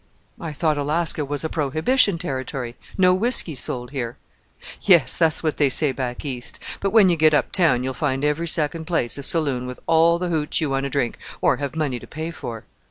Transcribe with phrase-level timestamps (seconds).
[0.39, 4.17] "I thought Alaska was a prohibition territory, no whisky sold here."
[4.81, 8.25] "Yes, that's what they say back East; but when you get up town you'll find
[8.25, 11.75] every second place a saloon with all the hootch you want to drink, or have
[11.75, 12.65] money to pay for."